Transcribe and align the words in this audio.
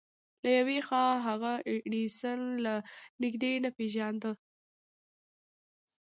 له 0.41 0.49
يوې 0.57 0.79
خوا 0.87 1.05
هغه 1.27 1.53
ايډېسن 1.69 2.39
له 2.65 2.75
نږدې 3.21 3.53
نه 3.63 3.69
پېژانده. 3.77 4.31